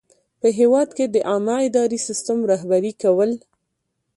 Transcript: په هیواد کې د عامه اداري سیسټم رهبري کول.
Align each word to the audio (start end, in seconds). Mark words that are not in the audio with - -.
په 0.41 0.47
هیواد 0.59 0.89
کې 0.97 1.05
د 1.09 1.17
عامه 1.29 1.55
اداري 1.67 1.99
سیسټم 2.07 2.37
رهبري 2.51 2.93
کول. 3.01 3.31